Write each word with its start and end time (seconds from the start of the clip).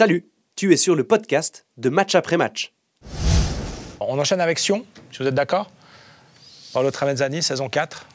Salut, 0.00 0.24
tu 0.56 0.72
es 0.72 0.78
sur 0.78 0.96
le 0.96 1.04
podcast 1.04 1.66
de 1.76 1.90
Match 1.90 2.14
après 2.14 2.38
match. 2.38 2.72
On 4.00 4.18
enchaîne 4.18 4.40
avec 4.40 4.58
Sion, 4.58 4.86
si 5.12 5.18
vous 5.18 5.26
êtes 5.28 5.34
d'accord 5.34 5.70
Paolo 6.72 6.90
Tramezzani, 6.90 7.42
saison 7.42 7.68
4. 7.68 8.06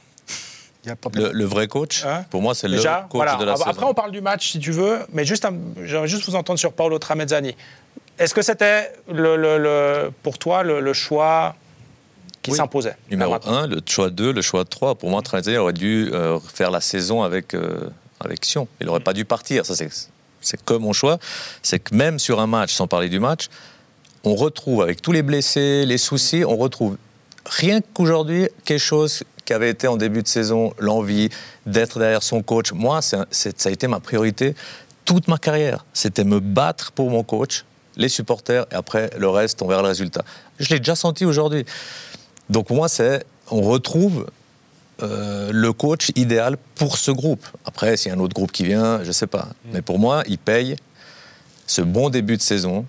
Le, 1.13 1.31
le 1.31 1.45
vrai 1.45 1.67
coach, 1.67 2.03
Hein 2.03 2.25
pour 2.31 2.41
moi, 2.41 2.55
c'est 2.55 2.67
le 2.67 2.77
coach 2.77 2.87
voilà. 3.13 3.35
de 3.35 3.45
la 3.45 3.51
Après, 3.51 3.71
saison. 3.71 3.89
on 3.89 3.93
parle 3.93 4.09
du 4.09 4.21
match 4.21 4.53
si 4.53 4.57
tu 4.57 4.71
veux, 4.71 4.97
mais 5.13 5.25
juste, 5.25 5.47
j'aimerais 5.83 6.07
juste 6.07 6.27
vous 6.27 6.33
entendre 6.33 6.57
sur 6.57 6.73
Paolo 6.73 6.97
Tramezzani. 6.97 7.55
Est-ce 8.17 8.33
que 8.33 8.41
c'était 8.41 8.91
le, 9.07 9.35
le- 9.37 9.59
le- 9.59 10.11
pour 10.23 10.39
toi 10.39 10.63
le, 10.63 10.79
le 10.79 10.93
choix 10.93 11.55
qui 12.41 12.49
Oui. 12.49 12.57
s'imposait? 12.57 12.97
Numéro 13.11 13.33
Là, 13.33 13.37
maintenant. 13.43 13.57
1, 13.59 13.67
le 13.67 13.81
choix 13.87 14.09
2, 14.09 14.33
le 14.33 14.41
choix 14.41 14.65
3. 14.65 14.95
Pour 14.95 15.11
moi, 15.11 15.21
Traoré 15.21 15.59
aurait 15.59 15.71
dû 15.73 16.09
euh, 16.11 16.39
faire 16.51 16.71
la 16.71 16.81
saison 16.81 17.21
avec, 17.21 17.53
euh, 17.53 17.87
avec 18.19 18.43
Sion. 18.43 18.67
Il 18.81 18.87
n'aurait 18.87 19.01
pas 19.01 19.13
dû 19.13 19.23
partir. 19.23 19.67
Ça, 19.67 19.75
c'est, 19.75 19.91
c'est 20.45 20.63
que 20.63 20.73
mon 20.73 20.93
choix. 20.93 21.19
C'est 21.61 21.79
que 21.79 21.95
même 21.95 22.19
sur 22.19 22.39
un 22.39 22.47
match, 22.47 22.73
sans 22.73 22.87
parler 22.87 23.09
du 23.09 23.19
match, 23.19 23.49
on 24.23 24.35
retrouve, 24.35 24.81
avec 24.81 25.01
tous 25.01 25.11
les 25.11 25.21
blessés, 25.21 25.85
les 25.85 25.97
soucis, 25.97 26.43
on 26.45 26.57
retrouve 26.57 26.97
rien 27.45 27.81
qu'aujourd'hui 27.93 28.47
quelque 28.63 28.79
chose 28.79 29.23
qui 29.45 29.53
avait 29.53 29.69
été 29.69 29.87
en 29.87 29.97
début 29.97 30.23
de 30.23 30.27
saison, 30.27 30.73
l'envie 30.79 31.29
d'être 31.67 31.99
derrière 31.99 32.23
son 32.23 32.41
coach. 32.41 32.71
Moi, 32.71 33.01
ça 33.01 33.25
a 33.65 33.69
été 33.69 33.87
ma 33.87 33.99
priorité 33.99 34.55
toute 35.05 35.27
ma 35.27 35.37
carrière. 35.37 35.85
C'était 35.93 36.23
me 36.23 36.39
battre 36.39 36.91
pour 36.91 37.11
mon 37.11 37.23
coach, 37.23 37.63
les 37.95 38.09
supporters, 38.09 38.65
et 38.71 38.75
après, 38.75 39.11
le 39.17 39.29
reste, 39.29 39.61
on 39.61 39.67
verra 39.67 39.83
le 39.83 39.89
résultat. 39.89 40.25
Je 40.59 40.73
l'ai 40.73 40.79
déjà 40.79 40.95
senti 40.95 41.25
aujourd'hui. 41.25 41.65
Donc 42.49 42.71
moi, 42.71 42.89
c'est 42.89 43.23
on 43.51 43.61
retrouve 43.61 44.25
euh, 45.01 45.49
le 45.51 45.73
coach 45.73 46.11
idéal 46.15 46.57
pour 46.75 46.97
ce 46.97 47.11
groupe. 47.11 47.45
Après, 47.65 47.97
s'il 47.97 48.09
y 48.09 48.15
a 48.15 48.17
un 48.17 48.21
autre 48.21 48.33
groupe 48.33 48.51
qui 48.51 48.63
vient, 48.63 49.01
je 49.03 49.07
ne 49.07 49.13
sais 49.13 49.27
pas. 49.27 49.49
Mais 49.73 49.81
pour 49.81 49.99
moi, 49.99 50.23
il 50.27 50.37
paye 50.37 50.75
ce 51.67 51.81
bon 51.81 52.09
début 52.09 52.37
de 52.37 52.41
saison, 52.41 52.85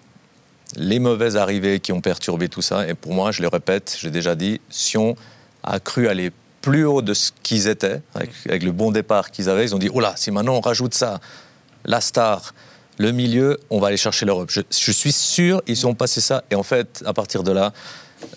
les 0.77 0.99
mauvaises 0.99 1.37
arrivées 1.37 1.81
qui 1.81 1.93
ont 1.93 2.01
perturbé 2.01 2.49
tout 2.49 2.63
ça. 2.63 2.87
Et 2.89 2.95
pour 2.95 3.13
moi, 3.13 3.33
je 3.33 3.43
le 3.43 3.49
répète, 3.49 3.97
j'ai 3.99 4.11
déjà 4.11 4.35
dit, 4.35 4.61
Sion 4.71 5.17
a 5.63 5.81
cru 5.81 6.09
aller 6.09 6.31
plus 6.61 6.85
haut 6.85 7.03
de 7.03 7.15
ce 7.15 7.31
qu'ils 7.43 7.69
étaient, 7.69 8.03
avec, 8.15 8.31
avec 8.49 8.63
le 8.63 8.73
bon 8.73 8.91
départ 8.91 9.31
qu'ils 9.31 9.49
avaient. 9.49 9.65
Ils 9.65 9.75
ont 9.75 9.79
dit, 9.79 9.91
oh 9.93 10.01
là, 10.01 10.15
si 10.17 10.31
maintenant 10.31 10.55
on 10.55 10.61
rajoute 10.61 10.95
ça, 10.95 11.21
la 11.85 12.01
star, 12.01 12.55
le 12.99 13.13
milieu, 13.13 13.59
on 13.71 13.79
va 13.79 13.89
aller 13.89 13.97
chercher 13.97 14.27
l'Europe. 14.27 14.51
Je, 14.51 14.63
je 14.71 14.93
suis 14.93 15.13
sûr, 15.13 15.63
ils 15.67 15.87
ont 15.87 15.95
passé 15.95 16.21
ça. 16.21 16.45
Et 16.51 16.55
en 16.55 16.63
fait, 16.63 17.03
à 17.07 17.13
partir 17.13 17.43
de 17.43 17.53
là, 17.53 17.73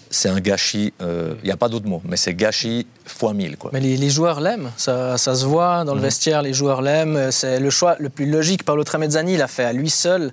c'est 0.10 0.30
un 0.30 0.40
gâchis. 0.40 0.94
euh, 1.02 1.36
Il 1.44 1.46
n'y 1.46 1.52
a 1.52 1.58
pas 1.58 1.70
d'autre 1.70 1.88
mot, 1.88 2.02
mais 2.06 2.18
c'est 2.18 2.34
gâchis 2.34 2.88
fois 3.06 3.34
mille. 3.34 3.58
Quoi. 3.58 3.72
Mais 3.74 3.80
les, 3.80 3.98
les 3.98 4.10
joueurs 4.10 4.40
l'aiment, 4.40 4.72
ça, 4.78 5.18
ça 5.18 5.36
se 5.36 5.46
voit 5.46 5.84
dans 5.84 5.96
le 5.96 6.02
vestiaire, 6.02 6.42
les 6.42 6.54
joueurs 6.54 6.82
l'aiment. 6.82 7.32
C'est 7.32 7.60
le 7.60 7.70
choix 7.70 7.96
le 8.00 8.10
plus 8.10 8.26
logique. 8.26 8.64
Paolo 8.64 8.84
Tramezzani, 8.84 9.34
il 9.34 9.42
a 9.42 9.48
fait 9.48 9.64
à 9.66 9.74
lui 9.74 9.90
seul 9.90 10.32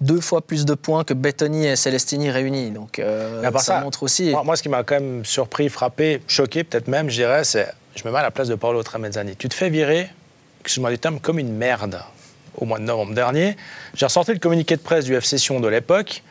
deux 0.00 0.20
fois 0.20 0.40
plus 0.40 0.64
de 0.64 0.74
points 0.74 1.04
que 1.04 1.14
Bettoni 1.14 1.66
et 1.66 1.76
Celestini 1.76 2.30
réunis. 2.30 2.70
Donc 2.70 2.98
euh, 2.98 3.42
ça, 3.52 3.58
ça, 3.58 3.80
montre 3.80 4.02
aussi. 4.02 4.30
Moi, 4.30 4.42
moi, 4.44 4.56
ce 4.56 4.62
qui 4.62 4.68
m'a 4.68 4.82
quand 4.82 4.96
même 4.96 5.24
surpris, 5.24 5.68
frappé, 5.68 6.22
choqué 6.26 6.64
peut-être 6.64 6.88
même, 6.88 7.08
je 7.08 7.16
dirais, 7.16 7.44
c'est 7.44 7.68
je 7.94 8.02
me 8.04 8.12
mets 8.12 8.18
à 8.18 8.22
la 8.22 8.30
place 8.30 8.48
de 8.48 8.54
Paolo 8.56 8.82
Tramezzani. 8.82 9.36
Tu 9.36 9.48
te 9.48 9.54
fais 9.54 9.70
virer, 9.70 10.08
excuse-moi 10.60 10.90
du 10.90 10.98
terme, 10.98 11.20
comme 11.20 11.38
une 11.38 11.54
merde 11.54 12.00
au 12.56 12.64
mois 12.64 12.78
de 12.78 12.84
novembre 12.84 13.14
dernier. 13.14 13.56
J'ai 13.94 14.06
ressorti 14.06 14.32
le 14.32 14.38
communiqué 14.38 14.76
de 14.76 14.80
presse 14.80 15.04
du 15.04 15.14
FC 15.14 15.38
Sion 15.38 15.60
de 15.60 15.68
l'époque 15.68 16.22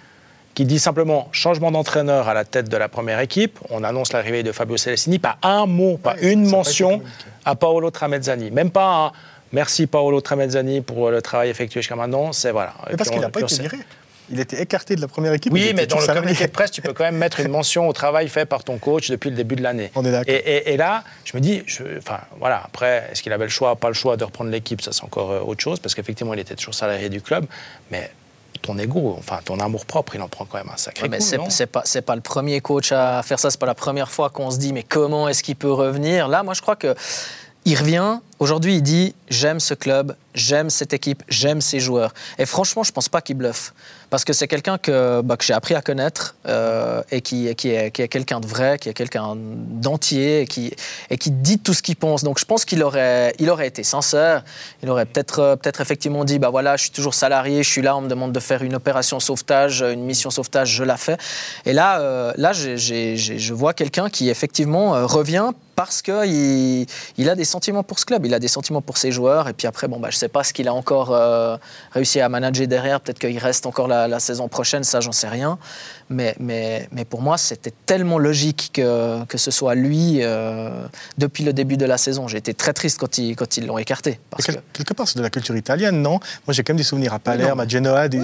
qui 0.54 0.66
dit 0.66 0.80
simplement 0.80 1.30
changement 1.32 1.72
d'entraîneur 1.72 2.28
à 2.30 2.34
la 2.34 2.46
tête 2.46 2.70
de 2.70 2.78
la 2.78 2.88
première 2.90 3.20
équipe. 3.20 3.60
On 3.70 3.84
annonce 3.84 4.14
l'arrivée 4.14 4.44
de 4.44 4.52
Fabio 4.52 4.78
Celestini. 4.78 5.20
Pas 5.20 5.38
un 5.42 5.66
mot, 5.66 5.98
pas 5.98 6.14
Ouais, 6.16 6.32
une 6.34 6.46
mention 6.48 7.02
à 7.46 7.56
Paolo 7.56 7.90
Tramezzani. 7.92 8.52
Même 8.52 8.70
pas 8.72 9.08
un 9.08 9.12
merci 9.52 9.88
Paolo 9.88 10.22
Tramezzani 10.22 10.82
pour 10.82 11.10
le 11.10 11.22
travail 11.22 11.50
effectué 11.50 11.82
jusqu'à 11.82 11.96
maintenant. 11.96 12.32
C'est 12.34 12.52
voilà. 12.52 12.74
Mais 12.90 12.98
parce 12.98 13.10
qu'il 13.10 13.20
n'a 13.20 13.30
pas 13.30 13.42
été 13.42 13.56
viré. 13.62 13.78
Il 14.30 14.40
était 14.40 14.62
écarté 14.62 14.96
de 14.96 15.02
la 15.02 15.10
première 15.10 15.34
équipe. 15.34 15.52
oui, 15.52 15.74
mais 15.76 15.86
dans 15.86 15.98
le 15.98 16.02
salarié. 16.02 16.22
communiqué 16.22 16.48
de 16.48 16.52
presse, 16.54 16.72
tu 16.72 16.82
peux 16.82 16.94
quand 16.94 17.04
même 17.04 17.18
mettre 17.18 17.42
une 17.42 17.50
mention 17.50 17.90
au 17.90 17.94
travail 17.94 18.30
fait 18.30 18.46
par 18.46 18.64
ton 18.64 18.78
coach 18.78 19.10
depuis 19.12 19.30
le 19.30 19.36
début 19.36 19.58
de 19.58 19.62
l'année. 19.62 19.92
On 19.96 20.06
est 20.06 20.12
d'accord. 20.12 20.34
Et, 20.34 20.38
et- 20.38 20.74
et 20.74 20.78
là, 20.78 21.04
je 21.26 21.36
me 21.36 21.42
dis, 21.42 21.62
je- 21.66 21.84
enfin 21.98 22.22
voilà, 22.40 22.62
après, 22.66 23.10
est-ce 23.12 23.22
qu'il 23.22 23.34
avait 23.34 23.44
le 23.44 23.50
choix, 23.50 23.76
pas 23.76 23.90
le 23.90 23.94
choix 23.94 24.16
de 24.16 24.24
reprendre 24.24 24.50
l'équipe? 24.50 24.82
Ça, 24.82 24.94
c'est 24.94 25.04
encore 25.04 25.32
euh, 25.32 25.40
autre 25.42 25.62
chose, 25.62 25.80
parce 25.82 25.94
qu'effectivement, 25.94 26.34
il 26.34 26.40
était 26.40 26.56
toujours 26.56 26.74
salarié 26.74 27.10
du 27.10 27.20
club. 27.22 27.46
Mais 27.92 28.10
ton 28.64 28.78
ego, 28.80 29.16
enfin 29.20 29.40
ton 29.46 29.60
amour 29.60 29.86
propre, 29.86 30.16
il 30.16 30.22
en 30.22 30.28
prend 30.28 30.46
quand 30.46 30.58
même 30.58 30.70
un 30.74 30.78
sacré 30.78 31.08
Ouais, 31.08 31.20
coup, 31.20 31.46
c'est 31.50 31.68
pas 31.68 31.84
c'est 31.86 32.02
pas 32.02 32.16
le 32.16 32.22
premier 32.22 32.62
coach 32.62 32.92
à 32.92 33.22
faire 33.22 33.38
ça. 33.38 33.52
C'est 33.52 33.60
pas 33.60 33.68
la 33.68 33.76
première 33.76 34.10
fois 34.10 34.32
qu'on 34.32 34.50
se 34.50 34.58
dit 34.58 34.74
mais 34.74 34.84
comment 34.84 35.28
est-ce 35.28 35.44
qu'il 35.44 35.56
peut 35.56 35.72
revenir? 35.72 36.28
Là, 36.28 36.42
moi, 36.42 36.56
je 36.56 36.62
crois 36.62 36.76
que 36.76 36.96
il 37.66 37.76
revient. 37.78 38.20
Aujourd'hui, 38.40 38.76
il 38.76 38.82
dit 38.82 39.16
j'aime 39.30 39.62
ce 39.62 39.74
club, 39.74 40.16
j'aime 40.36 40.70
cette 40.70 40.92
équipe, 40.92 41.24
j'aime 41.30 41.62
ces 41.62 41.80
joueurs. 41.80 42.14
Et 42.38 42.46
franchement, 42.46 42.84
je 42.84 42.92
pense 42.92 43.08
pas 43.08 43.22
qu'il 43.22 43.38
bluffe. 43.38 43.74
Parce 44.10 44.26
que 44.26 44.34
c'est 44.34 44.48
quelqu'un 44.50 44.78
que, 44.78 45.22
bah, 45.22 45.38
que 45.38 45.46
j'ai 45.46 45.54
appris 45.54 45.74
à 45.74 45.82
connaître 45.82 46.36
euh, 46.46 47.02
et 47.10 47.22
qui, 47.22 47.56
qui 47.56 47.70
est, 47.70 47.90
qui 47.92 48.02
est 48.02 48.08
quelqu'un 48.10 48.42
de 48.42 48.46
vrai, 48.48 48.78
qui 48.80 48.90
est 48.90 48.94
quelqu'un 48.94 49.36
d'entier 49.38 50.42
et 50.42 50.46
qui, 50.46 50.74
et 51.10 51.18
qui 51.18 51.32
dit 51.32 51.58
tout 51.58 51.74
ce 51.74 51.82
qu'il 51.82 51.96
pense. 51.96 52.24
Donc 52.24 52.38
je 52.38 52.46
pense 52.46 52.66
qu'il 52.66 52.84
aurait, 52.84 53.34
il 53.40 53.50
aurait 53.50 53.68
été 53.68 53.82
sincère. 53.84 54.44
Il 54.84 54.90
aurait 54.90 55.06
peut-être 55.06 55.40
euh, 55.40 55.56
peut-être 55.56 55.80
effectivement 55.82 56.26
dit 56.26 56.38
bah 56.40 56.50
voilà, 56.50 56.76
je 56.76 56.84
suis 56.84 56.92
toujours 56.92 57.14
salarié, 57.14 57.64
je 57.64 57.70
suis 57.70 57.82
là, 57.82 57.96
on 57.96 58.02
me 58.02 58.10
demande 58.10 58.34
de 58.34 58.40
faire 58.42 58.62
une 58.62 58.76
opération 58.76 59.20
sauvetage, 59.22 59.82
une 59.82 60.04
mission 60.04 60.30
sauvetage, 60.30 60.70
je 60.70 60.84
la 60.84 60.98
fais. 60.98 61.18
Et 61.66 61.72
là, 61.74 62.02
euh, 62.02 62.34
là 62.36 62.52
j'ai- 62.52 62.78
j'ai- 62.78 63.16
je 63.18 63.54
vois 63.54 63.74
quelqu'un 63.74 64.10
qui 64.10 64.30
effectivement 64.30 64.96
euh, 64.96 65.06
revient 65.06 65.52
parce 65.76 66.02
qu'il 66.02 66.86
il 67.18 67.30
a 67.30 67.36
des 67.36 67.46
sentiments 67.46 67.84
pour 67.84 68.00
ce 68.00 68.06
club, 68.06 68.26
il 68.26 68.34
a 68.34 68.40
des 68.40 68.48
sentiments 68.48 68.82
pour 68.82 68.98
ses 68.98 69.12
joueurs. 69.12 69.48
Et 69.50 69.54
puis 69.54 69.68
après, 69.68 69.88
bon, 69.88 70.00
bah, 70.00 70.10
je 70.10 70.16
ne 70.16 70.20
sais 70.20 70.28
pas 70.28 70.44
ce 70.44 70.54
qu'il 70.54 70.68
a 70.68 70.74
encore 70.74 71.12
euh, 71.14 71.58
réussi 71.92 72.20
à 72.20 72.30
manager 72.30 72.68
derrière. 72.68 73.02
Peut-être 73.02 73.20
qu'il 73.20 73.38
reste 73.38 73.66
encore 73.66 73.88
la, 73.88 74.08
la 74.08 74.20
saison 74.20 74.48
prochaine, 74.48 74.84
ça, 74.84 75.00
j'en 75.00 75.12
sais 75.12 75.28
rien. 75.30 75.58
Mais, 76.10 76.36
mais, 76.40 76.88
mais 76.92 77.06
pour 77.06 77.22
moi, 77.22 77.38
c'était 77.38 77.74
tellement 77.86 78.20
logique 78.20 78.72
que, 78.74 79.24
que 79.26 79.38
ce 79.38 79.52
soit 79.52 79.74
lui 79.76 80.20
euh, 80.22 80.86
depuis 81.18 81.44
le 81.44 81.54
début 81.54 81.78
de 81.78 81.86
la 81.86 81.98
saison. 81.98 82.28
J'ai 82.28 82.38
été 82.38 82.54
très 82.54 82.74
triste 82.74 83.00
quand 83.00 83.18
ils 83.18 83.36
quand 83.36 83.58
ils 83.58 83.66
l'ont 83.66 83.78
écarté. 83.78 84.20
Parce 84.30 84.46
Quel- 84.46 84.56
que, 84.58 84.62
Quelque 84.74 84.94
part, 84.94 85.08
c'est 85.08 85.18
de 85.18 85.24
la 85.24 85.30
culture 85.30 85.56
italienne, 85.56 86.02
non? 86.02 86.20
Moi, 86.46 86.54
j'ai 86.54 86.64
quand 86.64 86.74
même 86.74 86.78
des 86.78 86.84
souvenirs 86.84 87.14
à 87.14 87.20
Palerme, 87.20 87.60
à 87.60 87.68
Genoa, 87.68 88.08
des, 88.10 88.20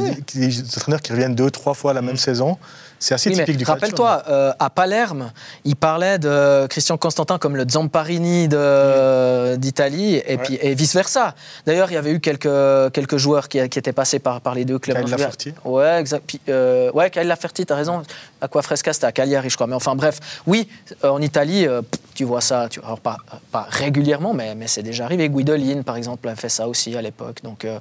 entraîneurs 0.75 1.01
qui 1.01 1.11
reviennent 1.13 1.35
deux, 1.35 1.49
trois 1.49 1.73
fois 1.73 1.93
la 1.93 2.01
même 2.01 2.17
saison. 2.17 2.57
C'est 3.01 3.13
assez 3.13 3.29
Oui, 3.29 3.37
mais 3.37 3.45
typique 3.45 3.57
du 3.59 3.65
calcio, 3.65 3.81
Rappelle-toi, 3.81 4.23
euh, 4.27 4.51
à 4.59 4.69
Palerme, 4.69 5.31
il 5.63 5.77
parlait 5.77 6.19
de 6.19 6.67
Christian 6.67 6.97
Constantin 6.97 7.37
comme 7.39 7.55
le 7.55 7.65
Zamparini 7.67 8.47
de- 8.47 9.55
d'Italie 9.55 10.21
et, 10.25 10.37
puis, 10.37 10.57
et 10.61 10.75
vice-versa. 10.75 11.33
D'ailleurs, 11.65 11.89
il 11.91 11.95
y 11.95 11.97
avait 11.97 12.11
eu 12.11 12.19
quelques, 12.19 12.91
quelques 12.93 13.17
joueurs 13.17 13.47
qui, 13.49 13.67
qui 13.69 13.79
étaient 13.79 13.93
passés 13.93 14.19
par, 14.19 14.41
par 14.41 14.53
les 14.55 14.65
deux 14.65 14.77
clubs. 14.79 14.97
Kyle 15.03 15.09
Laferti. 15.11 15.53
Ouais, 15.65 15.99
exact. 15.99 16.23
Puis, 16.27 16.39
euh, 16.49 16.91
ouais, 16.91 17.09
Kyle 17.09 17.27
Laferti, 17.27 17.65
t'as 17.65 17.75
raison. 17.75 18.03
Aquafresca, 18.41 18.93
c'était 18.93 19.07
à 19.07 19.11
Cagliari, 19.11 19.49
je 19.49 19.55
crois. 19.55 19.67
Mais 19.67 19.75
enfin, 19.75 19.95
bref, 19.95 20.19
oui, 20.45 20.67
euh, 21.03 21.09
en 21.09 21.21
Italie, 21.21 21.65
euh, 21.67 21.81
tu 22.13 22.23
vois 22.25 22.41
ça, 22.41 22.67
tu, 22.69 22.79
alors 22.81 22.99
pas, 22.99 23.17
pas 23.51 23.67
régulièrement, 23.69 24.33
mais, 24.33 24.55
mais 24.55 24.67
c'est 24.67 24.83
déjà 24.83 25.05
arrivé. 25.05 25.29
Guidolin, 25.29 25.81
par 25.83 25.95
exemple, 25.95 26.27
a 26.27 26.35
fait 26.35 26.49
ça 26.49 26.67
aussi 26.67 26.95
à 26.95 27.01
l'époque. 27.01 27.37
Donc, 27.43 27.65
euh, 27.65 27.79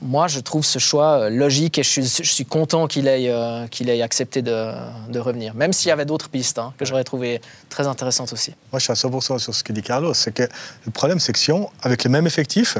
moi, 0.00 0.28
je 0.28 0.38
trouve 0.40 0.64
ce 0.64 0.78
choix 0.78 1.22
euh, 1.22 1.30
logique 1.30 1.78
et 1.78 1.82
je 1.82 2.00
suis, 2.00 2.44
content 2.44 2.86
qu'il 2.86 3.08
ait, 3.08 3.28
euh, 3.28 3.66
accepté 4.02 4.40
de, 4.42 5.18
revenir. 5.18 5.54
Même 5.54 5.72
s'il 5.72 5.88
y 5.88 5.90
avait 5.90 6.04
d'autres 6.04 6.28
pistes 6.28 6.58
hein, 6.58 6.72
que 6.78 6.84
j'aurais 6.84 7.04
trouvé 7.04 7.40
très 7.68 7.86
intéressantes 7.86 8.32
aussi. 8.32 8.54
Moi, 8.72 8.78
je 8.78 8.84
suis 8.84 8.92
à 8.92 8.94
100% 8.94 9.38
sur 9.38 9.54
ce 9.54 9.64
que 9.64 9.72
dit 9.72 9.82
Carlos. 9.82 10.14
C'est 10.14 10.32
que 10.32 10.44
le 10.86 10.92
problème, 10.92 11.18
c'est 11.18 11.32
que 11.32 11.38
Sion, 11.38 11.70
avec 11.82 12.04
le 12.04 12.10
même 12.10 12.26
effectif, 12.26 12.78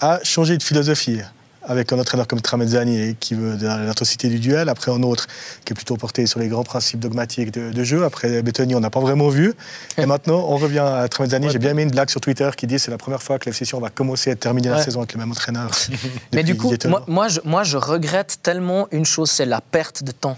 a 0.00 0.18
changé 0.24 0.56
de 0.56 0.62
philosophie. 0.62 1.20
Avec 1.66 1.92
un 1.92 1.98
entraîneur 1.98 2.26
comme 2.26 2.40
Tramezzani 2.40 3.16
qui 3.18 3.34
veut 3.34 3.56
de 3.56 3.66
l'atrocité 3.66 4.28
du 4.28 4.38
duel, 4.38 4.68
après 4.68 4.90
un 4.90 5.02
autre 5.02 5.26
qui 5.64 5.72
est 5.72 5.76
plutôt 5.76 5.96
porté 5.96 6.26
sur 6.26 6.40
les 6.40 6.48
grands 6.48 6.64
principes 6.64 7.00
dogmatiques 7.00 7.52
de, 7.52 7.70
de 7.70 7.84
jeu. 7.84 8.04
Après 8.04 8.42
Bettoni, 8.42 8.74
on 8.74 8.80
n'a 8.80 8.90
pas 8.90 9.00
vraiment 9.00 9.28
vu. 9.28 9.54
Et 9.98 10.06
maintenant, 10.06 10.46
on 10.48 10.56
revient 10.56 10.80
à 10.80 11.08
Tramezzani. 11.08 11.50
J'ai 11.50 11.58
bien 11.58 11.70
aimé 11.70 11.82
une 11.82 11.90
blague 11.90 12.10
sur 12.10 12.20
Twitter 12.20 12.50
qui 12.56 12.66
dit 12.66 12.78
c'est 12.78 12.90
la 12.90 12.98
première 12.98 13.22
fois 13.22 13.38
que 13.38 13.48
l'FC 13.48 13.64
va 13.80 13.90
commencer 13.90 14.30
à 14.30 14.36
terminer 14.36 14.68
la 14.68 14.82
saison 14.82 15.00
avec 15.00 15.12
le 15.14 15.18
même 15.18 15.30
entraîneur. 15.30 15.70
Mais 16.32 16.42
du 16.42 16.56
coup, 16.56 16.72
moi, 16.86 17.04
moi, 17.06 17.28
je, 17.28 17.40
moi, 17.44 17.64
je 17.64 17.76
regrette 17.76 18.38
tellement 18.42 18.88
une 18.90 19.04
chose, 19.04 19.30
c'est 19.30 19.46
la 19.46 19.60
perte 19.60 20.02
de 20.02 20.12
temps. 20.12 20.36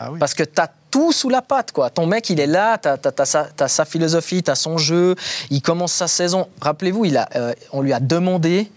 Ah 0.00 0.12
oui. 0.12 0.18
Parce 0.18 0.34
que 0.34 0.44
tu 0.44 0.60
as 0.60 0.70
tout 0.90 1.12
sous 1.12 1.28
la 1.28 1.42
patte. 1.42 1.72
Quoi. 1.72 1.90
Ton 1.90 2.06
mec, 2.06 2.30
il 2.30 2.40
est 2.40 2.46
là, 2.46 2.78
tu 2.78 2.88
as, 2.88 3.24
sa, 3.24 3.44
t'as 3.44 3.68
sa 3.68 3.84
philosophie, 3.84 4.42
tu 4.42 4.50
as 4.50 4.54
son 4.54 4.78
jeu, 4.78 5.16
il 5.50 5.60
commence 5.60 5.92
sa 5.92 6.08
saison. 6.08 6.48
Rappelez-vous, 6.60 7.04
euh, 7.06 7.52
on 7.72 7.82
lui 7.82 7.92
a 7.92 8.00
demandé, 8.00 8.70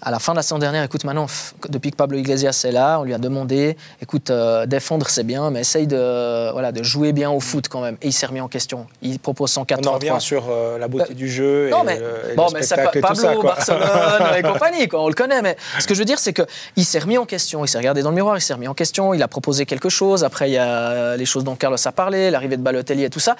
à 0.00 0.10
la 0.10 0.18
fin 0.18 0.32
de 0.32 0.36
la 0.36 0.42
saison 0.42 0.58
dernière, 0.58 0.84
écoute, 0.84 1.04
maintenant, 1.04 1.26
depuis 1.68 1.90
que 1.90 1.96
Pablo 1.96 2.18
Iglesias 2.18 2.64
est 2.64 2.72
là, 2.72 3.00
on 3.00 3.04
lui 3.04 3.14
a 3.14 3.18
demandé, 3.18 3.76
écoute, 4.00 4.30
euh, 4.30 4.64
défendre 4.66 5.08
c'est 5.08 5.24
bien, 5.24 5.50
mais 5.50 5.60
essaye 5.60 5.86
de, 5.86 6.52
voilà, 6.52 6.70
de 6.70 6.82
jouer 6.82 7.12
bien 7.12 7.30
au 7.30 7.40
foot 7.40 7.68
quand 7.68 7.80
même. 7.80 7.96
Et 8.02 8.08
il 8.08 8.12
s'est 8.12 8.26
remis 8.26 8.40
en 8.40 8.48
question. 8.48 8.86
Il 9.02 9.18
propose 9.18 9.50
son 9.50 9.64
4 9.64 9.80
On 9.84 9.90
en 9.90 9.94
revient 9.94 10.16
sur 10.20 10.46
euh, 10.50 10.78
la 10.78 10.86
beauté 10.86 11.10
Euh, 11.10 11.14
du 11.14 11.28
jeu 11.28 11.68
non, 11.70 11.82
et, 11.82 11.86
mais, 11.86 11.98
le, 11.98 12.32
et 12.32 12.34
bon, 12.36 12.46
le 12.46 12.54
mais 12.54 12.62
ça. 12.62 12.76
Pablo, 12.76 13.40
quoi. 13.40 13.54
Barcelone 13.54 13.80
et 14.38 14.42
compagnie, 14.42 14.88
quoi, 14.88 15.02
on 15.02 15.08
le 15.08 15.14
connaît. 15.14 15.42
Mais 15.42 15.56
ce 15.80 15.86
que 15.86 15.94
je 15.94 15.98
veux 15.98 16.04
dire, 16.04 16.18
c'est 16.18 16.32
qu'il 16.32 16.84
s'est 16.84 17.00
remis 17.00 17.18
en 17.18 17.26
question, 17.26 17.64
il 17.64 17.68
s'est 17.68 17.78
regardé 17.78 18.02
dans 18.02 18.10
le 18.10 18.16
miroir, 18.16 18.36
il 18.36 18.40
s'est 18.40 18.54
remis 18.54 18.68
en 18.68 18.74
question, 18.74 19.14
il 19.14 19.22
a 19.22 19.28
proposé 19.28 19.66
quelque 19.66 19.88
chose. 19.88 20.22
Après, 20.22 20.48
il 20.48 20.52
y 20.52 20.58
a 20.58 21.16
les 21.16 21.26
choses 21.26 21.44
dont 21.44 21.56
Carlos 21.56 21.76
a 21.84 21.92
parlé, 21.92 22.30
l'arrivée 22.30 22.56
de 22.56 22.62
Balotelli 22.62 23.04
et 23.04 23.10
tout 23.10 23.20
ça. 23.20 23.36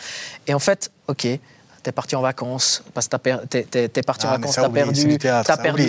Et 0.46 0.54
en 0.54 0.58
fait, 0.58 0.90
OK, 1.06 1.26
t'es 1.82 1.92
parti 1.92 2.16
en 2.16 2.20
vacances, 2.20 2.82
parce 2.94 3.08
que 3.08 3.16
t'es, 3.46 3.62
t'es- 3.64 3.88
t'es 3.88 4.02
parti 4.02 4.26
Ah, 4.26 4.30
en 4.30 4.32
mais 4.32 4.38
vacances, 4.46 4.56
t'as 4.56 4.68
perdu, 4.68 5.04
du 5.06 5.18
théâtre, 5.18 5.46
t'as 5.46 5.56
perdu 5.56 5.82
tous 5.84 5.88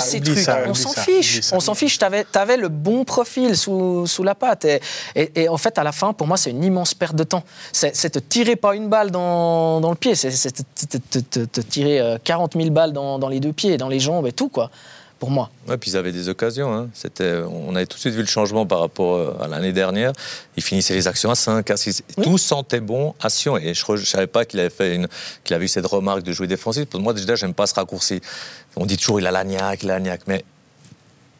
ces 0.00 0.20
trucs. 0.20 0.38
ça, 0.38 0.58
on 0.66 0.74
s'en 0.74 0.90
ça, 0.90 1.02
fiche, 1.02 1.40
ça. 1.40 1.56
on 1.56 1.60
s'en 1.60 1.74
fiche. 1.74 1.98
T'avais, 1.98 2.24
t'avais 2.24 2.56
le 2.56 2.68
bon 2.68 3.04
profil 3.04 3.56
sous, 3.56 4.06
sous 4.06 4.22
la 4.22 4.34
patte. 4.34 4.64
Et, 4.64 4.80
et- 5.14 5.42
et 5.42 5.48
en 5.48 5.56
fait, 5.56 5.78
à 5.78 5.84
la 5.84 5.92
fin, 5.92 6.12
pour 6.12 6.26
moi, 6.26 6.36
c'est 6.36 6.50
une 6.50 6.62
immense 6.64 6.94
perte 6.94 7.16
de 7.16 7.24
temps. 7.24 7.42
C'est, 7.72 7.94
c'est 7.96 8.10
te 8.10 8.18
tirer 8.18 8.56
pas 8.56 8.74
une 8.74 8.88
balle 8.88 9.10
dans, 9.10 9.80
dans 9.80 9.90
le 9.90 9.96
pied, 9.96 10.14
c'est, 10.14 10.30
c'est 10.30 10.52
te, 10.52 10.62
te- 10.86 10.98
te- 10.98 11.18
te- 11.18 11.44
te 11.44 11.60
tirer 11.60 11.98
euh, 12.00 12.18
40 12.22 12.54
000 12.56 12.70
balles 12.70 12.92
dans, 12.92 13.18
dans 13.18 13.28
les 13.28 13.40
deux 13.40 13.52
pieds, 13.52 13.76
dans 13.76 13.88
les 13.88 14.00
jambes 14.00 14.26
et 14.26 14.32
tout, 14.32 14.48
quoi. 14.48 14.70
Pour 15.18 15.30
moi. 15.30 15.50
Ouais, 15.66 15.78
puis 15.78 15.90
ils 15.92 15.96
avaient 15.96 16.12
des 16.12 16.28
occasions. 16.28 16.74
hein. 16.74 16.88
C'était, 16.92 17.40
on 17.50 17.74
avait 17.74 17.86
tout 17.86 17.96
de 17.96 18.00
suite 18.00 18.12
vu 18.12 18.20
le 18.20 18.26
changement 18.26 18.66
par 18.66 18.80
rapport 18.80 19.14
euh, 19.16 19.34
à 19.42 19.48
l'année 19.48 19.72
dernière. 19.72 20.12
Ils 20.58 20.62
finissaient 20.62 20.92
les 20.92 21.08
actions 21.08 21.30
à 21.30 21.34
5, 21.34 21.70
à 21.70 21.76
6. 21.78 22.02
Oui. 22.18 22.24
Tout 22.24 22.36
sentait 22.36 22.80
bon 22.80 23.14
à 23.22 23.30
Sion. 23.30 23.56
Et 23.56 23.72
je 23.72 23.92
ne 23.92 23.96
savais 23.96 24.26
pas 24.26 24.44
qu'il 24.44 24.60
avait, 24.60 24.68
fait 24.68 24.94
une, 24.94 25.08
qu'il 25.42 25.56
avait 25.56 25.64
eu 25.64 25.68
cette 25.68 25.86
remarque 25.86 26.22
de 26.22 26.32
jouer 26.32 26.46
défensif. 26.46 26.84
Pour 26.84 27.00
moi, 27.00 27.14
déjà, 27.14 27.34
j'aime 27.34 27.54
pas 27.54 27.66
ce 27.66 27.72
raccourci. 27.74 28.20
On 28.76 28.84
dit 28.84 28.98
toujours 28.98 29.18
il 29.18 29.26
a 29.26 29.30
l'agnac, 29.30 29.82
il 29.82 29.90
a 29.90 29.94
l'agnac. 29.94 30.20
Mais 30.26 30.44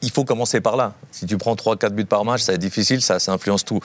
il 0.01 0.11
faut 0.11 0.25
commencer 0.25 0.63
par 0.63 0.77
là. 0.77 0.95
Si 1.13 1.27
tu 1.27 1.37
prends 1.37 1.55
3-4 1.55 1.91
buts 1.91 2.07
par 2.07 2.25
match, 2.25 2.41
ça 2.41 2.53
va 2.53 2.55
être 2.57 2.61
difficile, 2.63 3.03
ça, 3.03 3.19
ça 3.19 3.33
influence 3.33 3.63
tout. 3.65 3.81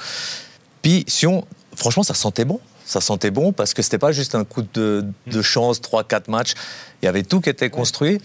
Puis 0.81 1.03
Sion, 1.07 1.45
franchement, 1.75 2.03
ça 2.03 2.13
sentait 2.13 2.45
bon. 2.45 2.61
Ça 2.85 3.01
sentait 3.01 3.31
bon 3.31 3.51
parce 3.51 3.73
que 3.73 3.81
c'était 3.81 3.97
pas 3.97 4.13
juste 4.13 4.35
un 4.35 4.45
coup 4.45 4.63
de, 4.73 5.05
de 5.27 5.41
chance, 5.41 5.81
3-4 5.81 6.29
matchs. 6.31 6.53
Il 7.01 7.05
y 7.05 7.09
avait 7.09 7.23
tout 7.23 7.41
qui 7.41 7.49
était 7.49 7.69
construit. 7.69 8.19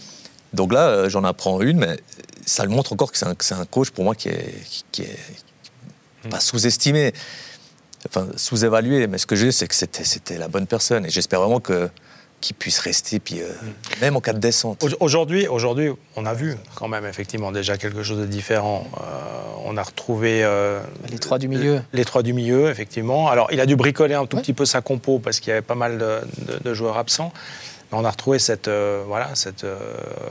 Donc 0.52 0.72
là, 0.72 0.88
euh, 0.88 1.08
j'en 1.08 1.24
apprends 1.24 1.60
une, 1.60 1.78
mais 1.78 1.96
ça 2.44 2.64
le 2.64 2.70
montre 2.70 2.92
encore 2.92 3.10
que 3.12 3.18
c'est 3.18 3.54
un, 3.54 3.64
coach 3.64 3.90
pour 3.90 4.04
moi 4.04 4.14
qui 4.14 4.28
est, 4.28 4.54
qui 4.92 5.02
est 5.02 5.18
pas 6.30 6.40
sous-estimé, 6.40 7.12
enfin 8.08 8.28
sous-évalué. 8.36 9.06
Mais 9.06 9.18
ce 9.18 9.26
que 9.26 9.36
je 9.36 9.42
veux 9.42 9.50
dire, 9.50 9.58
c'est 9.58 9.68
que 9.68 9.74
c'était, 9.74 10.38
la 10.38 10.48
bonne 10.48 10.66
personne. 10.66 11.06
Et 11.06 11.10
j'espère 11.10 11.40
vraiment 11.40 11.60
que, 11.60 11.88
qu'il 12.40 12.54
puisse 12.54 12.78
rester, 12.78 13.18
puis 13.18 13.40
euh, 13.40 13.48
même 14.00 14.14
en 14.16 14.20
cas 14.20 14.32
de 14.32 14.38
descente. 14.38 14.82
Au- 14.84 14.88
Aujourd'hui, 15.04 15.46
aujourd'hui, 15.48 15.90
on 16.16 16.26
a 16.26 16.34
vu 16.34 16.54
quand 16.74 16.86
même 16.88 17.06
effectivement 17.06 17.50
déjà 17.50 17.76
quelque 17.76 18.02
chose 18.02 18.18
de 18.18 18.26
différent. 18.26 18.86
Euh, 19.00 19.00
on 19.64 19.76
a 19.76 19.82
retrouvé 19.82 20.44
euh, 20.44 20.80
Les 21.10 21.18
trois 21.18 21.38
du 21.38 21.48
milieu. 21.48 21.82
Les 21.92 22.04
trois 22.04 22.22
du 22.22 22.32
milieu, 22.32 22.68
effectivement. 22.70 23.28
Alors, 23.28 23.48
il 23.52 23.60
a 23.60 23.66
dû 23.66 23.74
bricoler 23.74 24.14
un 24.14 24.26
tout 24.26 24.36
Ouais. 24.36 24.42
petit 24.42 24.52
peu 24.52 24.64
sa 24.66 24.80
compo 24.82 25.18
parce 25.18 25.40
qu'il 25.40 25.48
y 25.48 25.52
avait 25.52 25.62
pas 25.62 25.74
mal 25.74 25.98
de, 25.98 26.20
de- 26.46 26.58
de 26.62 26.74
joueurs 26.74 26.98
absents. 26.98 27.32
Mais 27.92 27.98
on 27.98 28.04
a 28.04 28.10
retrouvé 28.10 28.38
cette, 28.38 28.68
euh, 28.68 29.02
voilà, 29.06 29.30
cette 29.34 29.64
euh, 29.64 29.76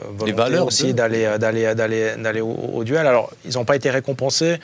volonté 0.09 0.31
valeurs 0.33 0.67
aussi 0.67 0.87
d'eux. 0.87 0.93
d'aller, 0.93 1.25
euh, 1.25 1.37
d'aller, 1.37 1.73
d'aller, 1.75 2.15
d'aller 2.17 2.41
au, 2.41 2.51
au 2.51 2.83
duel. 2.83 3.07
Alors, 3.07 3.31
ils 3.45 3.53
n'ont 3.53 3.65
pas 3.65 3.75
été 3.75 3.89
récompensés. 3.89 4.59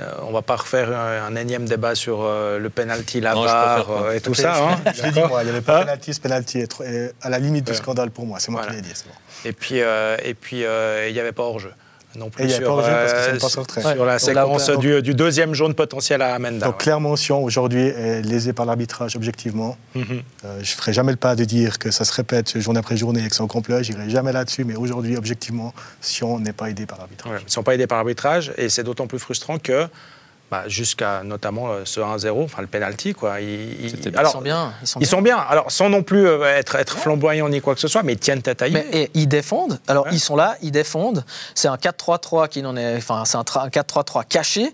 Euh, 0.00 0.08
on 0.22 0.30
va 0.30 0.42
pas 0.42 0.54
refaire 0.54 0.96
un, 0.96 1.24
un 1.26 1.34
énième 1.34 1.64
débat 1.64 1.96
sur 1.96 2.20
euh, 2.22 2.60
le 2.60 2.70
penalty, 2.70 3.20
la 3.20 3.34
Non, 3.34 3.44
euh, 3.44 4.12
et 4.12 4.20
tout 4.20 4.32
ça. 4.34 4.54
je- 4.54 4.88
hein. 4.88 4.92
Je 4.94 5.02
l'ai 5.02 5.10
dit, 5.10 5.20
moi, 5.20 5.42
il 5.42 5.46
n'y 5.46 5.50
avait 5.50 5.60
pas 5.60 5.80
penalty, 5.80 6.14
ce 6.14 6.20
penalty 6.20 6.60
est 6.60 6.66
trop- 6.68 6.84
est 6.84 7.12
à 7.20 7.28
la 7.28 7.40
limite 7.40 7.66
du 7.66 7.74
scandale 7.74 8.12
pour 8.12 8.24
moi. 8.24 8.38
C'est 8.38 8.52
moi 8.52 8.60
Voilà. 8.62 8.76
qui 8.76 8.82
l'ai 8.82 8.88
dit. 8.88 8.94
c'est 8.94 9.08
bon. 9.08 9.14
Et 9.44 9.52
puis, 9.52 9.80
euh, 9.82 10.16
et 10.22 10.34
puis 10.34 10.64
euh, 10.64 11.08
il 11.08 11.14
n'y 11.14 11.18
avait 11.18 11.32
pas 11.32 11.42
hors-jeu. 11.42 11.72
Non 12.16 12.30
plus 12.30 12.42
Et 12.44 12.46
il 12.46 12.50
y 12.50 12.54
sur, 12.54 12.64
pas 12.64 12.70
hors-jeu 12.70 12.90
parce 12.90 13.12
que 13.12 13.18
c'est 13.18 13.28
euh, 13.30 13.34
une 13.34 13.40
passe 13.40 13.58
en 13.58 13.60
retrait. 13.60 13.80
sur 13.82 13.90
Ouais. 13.90 13.96
la 14.06 14.18
Donc 14.18 14.34
là, 14.34 14.46
on 14.48 14.58
séquence 14.58 14.80
du, 14.80 15.02
du 15.02 15.14
deuxième 15.14 15.54
jaune 15.54 15.74
potentiel 15.74 16.22
à 16.22 16.34
Amenda. 16.34 16.66
Donc, 16.66 16.78
claire 16.78 17.00
mention, 17.00 17.42
aujourd'hui, 17.44 17.82
est 17.82 18.22
lésée 18.22 18.52
par 18.52 18.66
l'arbitrage, 18.66 19.14
objectivement. 19.14 19.76
Mhm. 19.94 20.22
Euh, 20.44 20.54
je 20.62 20.72
ne 20.72 20.76
ferai 20.76 20.92
jamais 20.92 21.12
le 21.12 21.16
pas 21.16 21.36
de 21.36 21.44
dire 21.44 21.78
que 21.78 21.90
ça 21.90 22.04
se 22.04 22.12
répète 22.12 22.58
journée 22.58 22.78
après 22.80 22.96
journée 22.96 23.24
et 23.24 23.28
que 23.28 23.36
c'est 23.36 23.42
en 23.42 23.46
complot. 23.46 23.82
Je 23.82 23.92
n'irai 23.92 24.08
jamais 24.08 24.32
là-dessus. 24.32 24.64
Mais 24.64 24.74
aujourd'hui, 24.76 25.16
objectivement, 25.16 25.74
Sion 26.00 26.38
n'est 26.38 26.52
pas 26.52 26.70
aidé 26.70 26.86
par 26.86 26.98
l'arbitrage. 26.98 27.32
Ouais, 27.32 27.38
ils 27.42 27.46
ne 27.46 27.50
sont 27.50 27.62
pas 27.62 27.74
aidés 27.74 27.86
par 27.86 27.98
l'arbitrage 27.98 28.52
et 28.56 28.68
c'est 28.68 28.84
d'autant 28.84 29.06
plus 29.06 29.18
frustrant 29.18 29.58
que 29.58 29.86
bah, 30.50 30.64
jusqu'à 30.66 31.22
notamment 31.24 31.70
euh, 31.70 31.82
ce 31.84 32.00
1-0, 32.00 32.44
enfin 32.44 32.62
le 32.62 32.68
penalty, 32.68 33.12
quoi. 33.14 33.40
Ils, 33.40 33.90
sont 34.26 34.40
bien. 34.40 34.72
Ils 34.82 34.86
sont 34.86 34.98
ils 34.98 35.02
bien. 35.02 35.08
sont 35.10 35.22
bien. 35.22 35.36
Alors, 35.36 35.70
sans 35.70 35.88
non 35.90 36.02
plus 36.02 36.26
euh, 36.26 36.44
être, 36.44 36.76
être 36.76 36.96
flamboyants 36.98 37.48
ni 37.48 37.60
quoi 37.60 37.74
que 37.74 37.80
ce 37.80 37.88
soit, 37.88 38.02
mais 38.02 38.14
ils 38.14 38.18
tiennent 38.18 38.42
tête 38.42 38.62
à 38.62 38.68
Mais, 38.68 38.86
et 38.92 39.10
ils 39.14 39.28
défendent. 39.28 39.78
Alors, 39.88 40.06
Ouais. 40.06 40.10
ils 40.14 40.20
sont 40.20 40.36
là, 40.36 40.56
ils 40.62 40.70
défendent. 40.70 41.24
C'est 41.54 41.68
un 41.68 41.76
4-3-3 41.76 42.48
qui 42.48 42.62
n'en 42.62 42.76
est. 42.76 42.96
Enfin, 42.96 43.24
c'est 43.26 43.36
un, 43.36 43.42
tra- 43.42 43.64
un 43.64 43.68
4-3-3 43.68 44.24
caché. 44.26 44.72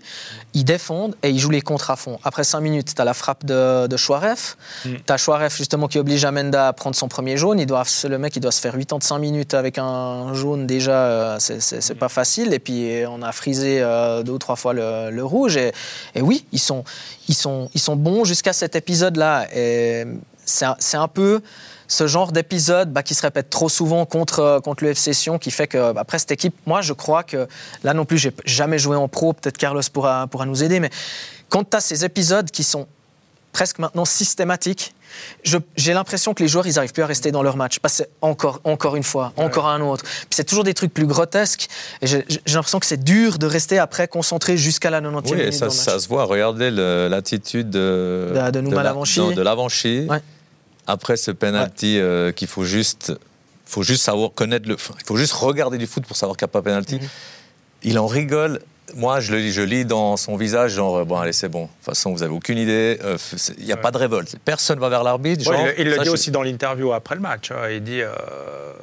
Ils 0.53 0.63
défendent 0.65 1.15
et 1.23 1.29
ils 1.29 1.39
jouent 1.39 1.49
les 1.49 1.61
contres 1.61 1.91
à 1.91 1.95
fond. 1.95 2.19
Après 2.23 2.43
5 2.43 2.59
minutes, 2.61 2.93
tu 2.95 3.01
as 3.01 3.05
la 3.05 3.13
frappe 3.13 3.43
de, 3.45 3.87
de 3.87 3.97
Chouaref. 3.97 4.55
Mm. 4.85 4.89
Tu 5.05 5.13
as 5.13 5.17
Chouaref, 5.17 5.55
justement, 5.57 5.87
qui 5.87 5.99
oblige 5.99 6.23
Amenda 6.25 6.67
à 6.69 6.73
prendre 6.73 6.95
son 6.95 7.07
premier 7.07 7.37
jaune. 7.37 7.59
Il 7.59 7.65
doit, 7.65 7.83
le 8.07 8.17
mec, 8.17 8.35
il 8.35 8.39
doit 8.39 8.51
se 8.51 8.61
faire 8.61 8.73
85 8.73 9.19
minutes 9.19 9.53
avec 9.53 9.77
un 9.77 10.33
jaune. 10.33 10.65
Déjà, 10.67 10.91
euh, 10.93 11.35
c'est, 11.39 11.61
c'est- 11.61 11.81
c'est 11.81 11.95
pas 11.95 12.09
facile. 12.09 12.53
Et 12.53 12.59
puis, 12.59 13.03
on 13.09 13.21
a 13.21 13.31
frisé 13.31 13.79
euh, 13.81 14.23
deux 14.23 14.33
ou 14.33 14.37
trois 14.37 14.55
fois 14.55 14.73
le, 14.73 15.09
le 15.11 15.23
rouge. 15.25 15.57
Et, 15.57 15.64
et 16.13 16.21
oui, 16.21 16.45
ils 16.51 16.59
sont, 16.59 16.83
ils 17.27 17.35
sont, 17.35 17.69
ils 17.73 17.81
sont 17.81 17.95
bons 17.95 18.23
jusqu'à 18.23 18.53
cet 18.53 18.75
épisode-là. 18.75 19.47
C'est 20.45 20.97
un, 20.97 21.07
peu 21.07 21.41
ce 21.87 22.07
genre 22.07 22.31
d'épisode 22.31 22.91
bah, 22.91 23.03
qui 23.03 23.15
se 23.15 23.21
répète 23.21 23.49
trop 23.49 23.69
souvent 23.69 24.05
contre, 24.05 24.59
contre 24.63 24.91
Sion 24.93 25.39
qui 25.39 25.51
fait 25.51 25.67
que, 25.67 25.91
bah, 25.91 26.01
après 26.01 26.19
cette 26.19 26.31
équipe, 26.31 26.55
moi 26.65 26.81
je 26.81 26.93
crois 26.93 27.23
que, 27.23 27.47
là 27.83 27.93
non 27.93 28.05
plus, 28.05 28.17
j'ai 28.17 28.33
jamais 28.45 28.77
joué 28.77 28.95
en 28.95 29.07
pro, 29.07 29.33
peut-être 29.33 29.57
Carlos 29.57 29.81
pourra, 29.91 30.27
pourra 30.27 30.45
nous 30.45 30.63
aider, 30.63 30.79
mais 30.79 30.89
quand 31.49 31.69
tu 31.69 31.77
as 31.77 31.81
ces 31.81 32.05
épisodes 32.05 32.49
qui 32.51 32.63
sont 32.63 32.87
presque 33.55 33.79
maintenant 33.79 34.03
systématiques, 34.03 34.93
je- 35.45 35.57
j'ai 35.77 35.93
l'impression 35.93 36.33
que 36.33 36.43
les 36.43 36.49
joueurs, 36.49 36.67
ils 36.67 36.73
n'arrivent 36.75 36.91
plus 36.91 37.03
à 37.03 37.05
rester 37.05 37.31
dans 37.31 37.41
leur 37.41 37.55
match. 37.55 37.79
Parce 37.79 37.99
que 37.99 38.03
encore, 38.21 38.59
encore 38.65 38.97
une 38.97 39.03
fois, 39.03 39.31
encore 39.37 39.67
un 39.69 39.79
autre. 39.79 40.03
Puis 40.03 40.27
c'est 40.35 40.43
toujours 40.43 40.65
des 40.65 40.73
trucs 40.73 40.93
plus 40.93 41.07
grotesques. 41.07 41.67
Et 42.01 42.07
j'ai 42.07 42.25
l'impression 42.47 42.79
que 42.81 42.85
c'est 42.85 43.01
dur 43.01 43.37
de 43.37 43.45
rester 43.47 43.79
après 43.79 44.09
concentré 44.09 44.57
jusqu'à 44.57 44.89
la 44.89 44.99
90e 44.99 45.31
Oui, 45.37 45.37
minute 45.45 45.53
ça, 45.53 45.69
se 45.99 46.07
voit. 46.09 46.25
Regardez 46.25 46.69
l'attitude 46.69 47.69
de, 47.69 48.31
De- 48.33 48.33
de 48.71 48.75
la- 48.75 48.83
de. 49.31 49.37
Ouais. 50.09 50.21
Après 50.85 51.15
ce 51.15 51.31
penalty 51.31 51.97
euh, 51.97 52.33
qu'il 52.33 52.49
faut 52.49 52.65
juste, 52.65 53.13
faut 53.65 53.83
juste 53.83 54.03
savoir 54.03 54.31
connaître 54.35 54.67
le. 54.67 54.75
Il 54.75 55.05
faut 55.07 55.15
juste 55.15 55.33
regarder 55.33 55.77
du 55.77 55.87
foot 55.87 56.05
pour 56.05 56.17
savoir 56.17 56.35
qu'il 56.35 56.45
n'y 56.45 56.49
a 56.51 56.53
pas 56.53 56.61
penalty. 56.61 56.95
Mhm. 56.95 57.07
Il 57.83 57.99
en 57.99 58.07
rigole. 58.07 58.59
Moi, 58.93 59.19
je 59.19 59.31
le 59.33 59.39
lis, 59.39 59.51
je 59.51 59.61
lis 59.63 59.83
dans 59.83 60.15
son 60.15 60.35
visage, 60.37 60.73
genre, 60.73 60.97
euh, 60.97 61.05
bon, 61.05 61.17
allez, 61.17 61.33
c'est 61.33 61.49
bon. 61.49 61.63
De 61.63 61.67
toute 61.67 61.85
façon, 61.85 62.11
vous 62.13 62.19
n'avez 62.19 62.33
aucune 62.33 62.57
idée. 62.59 62.99
euh, 63.03 63.17
Il 63.57 63.65
n'y 63.65 63.71
a 63.71 63.75
Ouais. 63.75 63.81
pas 63.81 63.89
de 63.91 63.97
révolte. 63.97 64.35
Personne 64.45 64.79
va 64.79 64.89
vers 64.89 65.03
l'arbitre. 65.03 65.49
Ouais, 65.49 65.73
il, 65.77 65.81
il 65.81 65.89
le 65.89 65.95
ça, 65.95 66.01
dit 66.03 66.07
je- 66.09 66.13
aussi 66.13 66.29
dans 66.31 66.43
l'interview 66.43 66.93
après 66.93 67.15
le 67.15 67.21
match. 67.21 67.49
hein. 67.51 67.67
Il 67.71 67.83
dit, 67.83 68.01
euh, 68.01 68.09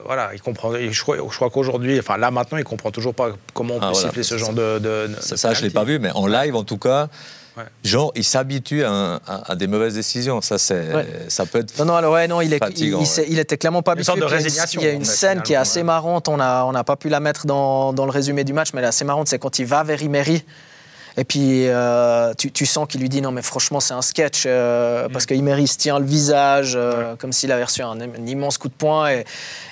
voilà, 0.04 0.31
il 0.34 0.43
comprend. 0.43 0.75
il- 0.75 0.93
je 0.93 1.02
crois, 1.02 1.16
je 1.19 1.37
crois 1.37 1.50
qu'aujourd'hui, 1.50 1.99
enfin 2.00 2.16
là 2.16 2.31
maintenant, 2.32 2.58
il 2.58 2.64
comprend 2.64 2.90
toujours 2.90 3.14
pas 3.14 3.31
comment 3.54 3.76
on 3.76 3.78
peut 3.78 3.87
Ah, 3.87 3.93
voilà, 3.93 4.08
siffler 4.08 4.22
ce 4.25 4.37
genre 4.38 4.49
ça. 4.49 4.54
de. 4.54 4.78
de- 4.81 5.06
de 5.14 5.20
Ça, 5.20 5.37
ça, 5.37 5.54
je 5.54 5.60
ne 5.62 5.66
l'ai 5.69 5.72
pas 5.72 5.84
vu, 5.84 5.99
mais 6.00 6.10
en 6.10 6.26
live, 6.26 6.56
en 6.56 6.64
tout 6.64 6.78
cas, 6.78 7.08
Ouais. 7.56 7.64
genre, 7.84 8.12
il 8.14 8.25
s'habitue 8.25 8.82
à, 8.84 8.90
un- 8.90 9.16
à- 9.26 9.52
à 9.52 9.56
des 9.56 9.66
mauvaises 9.66 9.94
décisions. 9.94 10.40
Ça, 10.40 10.56
c'est, 10.56 10.94
Ouais. 10.94 11.06
ça 11.28 11.44
peut 11.44 11.58
être. 11.58 11.78
Non, 11.78 11.84
non, 11.84 11.94
alors 11.96 12.14
ouais, 12.14 12.26
non, 12.26 12.40
il, 12.40 12.52
est, 12.54 12.58
Fatigant, 12.58 12.99
il, 12.99 13.02
il 13.02 13.06
s'est- 13.06 13.26
il 13.28 13.38
était 13.38 13.58
clairement 13.58 13.82
pas 13.82 13.93
Une 13.93 13.99
habitué. 13.99 14.06
sorte 14.06 14.20
de 14.20 14.25
Puis 14.26 14.34
il 14.81 14.82
y 14.82 14.87
a 14.87 14.88
une- 14.88 14.88
y 14.88 14.88
a 14.88 14.93
une 14.94 15.02
en 15.02 15.04
fait, 15.04 15.10
scène 15.10 15.43
qui 15.43 15.52
est 15.52 15.56
assez 15.56 15.81
ouais. 15.81 15.84
marrante. 15.84 16.28
On 16.28 16.38
n'a 16.38 16.64
on 16.66 16.72
pas 16.84 16.96
pu 16.96 17.08
la 17.10 17.20
mettre 17.20 17.46
dans, 17.46 17.93
dans 17.93 18.06
le 18.06 18.10
résumé 18.10 18.44
du 18.44 18.52
match, 18.54 18.70
mais 18.72 18.78
elle 18.81 18.87
est 18.87 18.88
assez 18.88 19.04
marrante. 19.04 19.28
C'est 19.28 19.38
quand 19.38 19.58
il 19.58 19.66
va 19.66 19.82
vers 19.82 20.00
Imery. 20.02 20.44
Et 21.19 21.25
puis, 21.25 21.69
euh, 21.69 22.32
tu, 22.38 22.50
tu 22.50 22.64
sens 22.64 22.88
qu'il 22.88 23.02
lui 23.02 23.11
dit 23.11 23.21
non, 23.21 23.32
mais 23.32 23.42
franchement, 23.42 23.80
c'est 23.80 23.92
un 23.92 24.00
sketch. 24.00 24.44
euh, 24.47 25.09
Mm. 25.09 25.12
Parce 25.12 25.26
que 25.26 25.35
Imery 25.35 25.68
se 25.68 25.76
tient 25.76 25.99
le 25.99 26.06
visage 26.06 26.73
euh, 26.75 27.16
comme 27.16 27.32
s'il 27.35 27.52
avait 27.52 27.64
reçu 27.64 27.82
un, 27.82 28.00
un 28.00 28.26
immense 28.26 28.56
coup 28.56 28.68
de 28.68 28.73
poing. 28.73 29.11
Et, 29.11 29.25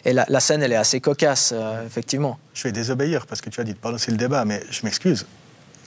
et 0.05 0.13
la, 0.13 0.27
la 0.29 0.41
scène, 0.41 0.63
elle 0.63 0.73
est 0.73 0.77
assez 0.77 1.01
cocasse, 1.01 1.55
euh, 1.57 1.87
effectivement. 1.87 2.39
Je 2.53 2.65
vais 2.65 2.73
désobéir 2.73 3.27
parce 3.27 3.41
que 3.41 3.49
tu 3.49 3.59
as 3.59 3.65
dit 3.65 3.73
de 3.73 3.79
pas 3.79 3.91
lancer 3.91 4.11
le 4.11 4.19
débat, 4.19 4.45
mais 4.45 4.63
je 4.71 4.81
m'excuse. 4.85 5.25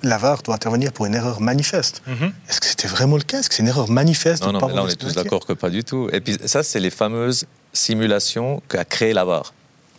L'avare 0.04 0.42
doit 0.44 0.56
intervenir 0.56 0.92
pour 0.92 1.06
une 1.06 1.16
erreur 1.16 1.40
manifeste. 1.42 2.02
Mhm. 2.06 2.34
Est-ce 2.50 2.60
que 2.60 2.66
c'était 2.68 2.88
vraiment 2.90 3.16
le 3.16 3.24
cas? 3.24 3.40
Est-ce 3.40 3.50
que 3.50 3.56
c'est 3.56 3.64
une 3.64 3.70
erreur 3.70 3.90
manifeste 3.90 4.42
Non, 4.44 4.50
de 4.50 4.54
non, 4.54 4.60
pas 4.60 4.68
mais 4.68 4.74
là, 4.76 4.84
on 4.84 4.88
est 4.88 4.96
tous 4.96 5.14
d'accord 5.14 5.46
que 5.46 5.54
pas 5.54 5.70
du 5.70 5.84
tout. 5.84 6.10
Et 6.12 6.20
puis, 6.20 6.38
ça, 6.46 6.62
c'est 6.62 6.80
les 6.82 6.90
fameuses 6.90 7.46
simulations 7.72 8.62
qu'a 8.68 8.86
créé 8.86 9.14
la 9.14 9.24
VAR. 9.26 9.54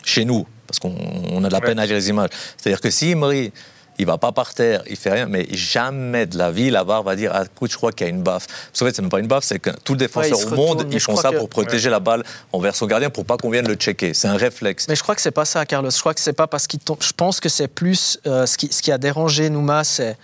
Chez 0.05 0.25
nous, 0.27 0.47
parce 0.67 0.79
qu'on 0.79 0.95
on 1.31 1.43
a 1.45 1.49
de 1.49 1.53
la 1.53 1.59
Ouais. 1.61 1.65
peine 1.67 1.79
à 1.79 1.87
lire 1.87 1.97
les 1.97 2.09
images. 2.11 2.29
C'est-à-dire 2.59 2.81
que 2.83 2.91
si 2.91 3.11
Emery, 3.11 3.53
il 3.99 4.07
va 4.07 4.19
pas 4.19 4.33
par 4.33 4.55
terre, 4.55 4.83
il 4.89 4.97
fait 4.97 5.11
rien, 5.11 5.27
mais 5.27 5.47
jamais 5.53 6.27
de 6.27 6.37
la 6.37 6.51
vie, 6.51 6.71
la 6.71 6.83
VAR 6.83 7.03
va 7.03 7.15
dire 7.17 7.31
Ah, 7.35 7.45
écoute, 7.45 7.71
je 7.71 7.77
crois 7.77 7.93
qu'il 7.93 8.07
y 8.07 8.11
a 8.11 8.13
une 8.13 8.23
baffe. 8.23 8.47
Parce 8.47 8.81
qu'en 8.81 8.87
fait, 8.87 8.95
c'est 8.97 9.03
même 9.03 9.11
pas 9.11 9.21
une 9.21 9.27
baffe, 9.29 9.45
c'est 9.45 9.59
que 9.59 9.71
Ouais, 9.71 10.29
il 10.29 10.37
se 10.37 10.47
au 10.47 10.51
monde, 10.57 10.79
retourne, 10.79 10.93
ils 10.93 11.01
font 11.01 11.17
ça 11.17 11.31
que- 11.31 11.37
pour 11.37 11.49
protéger 11.49 11.91
la 11.91 12.01
balle 12.01 12.25
envers 12.53 12.75
son 12.75 12.87
gardien 12.87 13.11
pour 13.11 13.25
pas 13.25 13.37
qu'on 13.37 13.51
vienne 13.51 13.69
le 13.69 13.75
checker. 13.75 14.13
C'est 14.15 14.29
un 14.29 14.37
réflexe. 14.37 14.87
Mais 14.89 14.97
je 14.97 15.03
crois 15.03 15.15
que 15.15 15.21
c'est 15.21 15.31
pas 15.31 15.45
ça, 15.45 15.65
Carlos. 15.67 15.91
Je 15.91 16.01
crois 16.01 16.15
que 16.15 16.21
c'est 16.21 16.33
pas 16.33 16.47
parce 16.47 16.67
qu'il 16.67 16.81
tombe. 16.81 16.99
Je 17.01 17.13
pense 17.13 17.41
que 17.41 17.49
c'est 17.49 17.69
plus 17.69 18.19
euh, 18.27 18.47
ce, 18.47 18.57
qui, 18.59 18.73
ce 18.73 18.83
qui 18.83 18.91
a 18.93 18.99
dérangé 18.99 19.49
Nouma, 19.51 19.85
c'est 19.85 20.17